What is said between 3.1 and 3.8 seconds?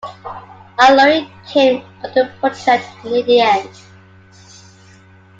the end.